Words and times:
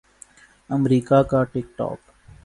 امریکا 0.69 1.21
کا 1.31 1.43
ٹک 1.51 1.67
ٹاک 1.77 1.99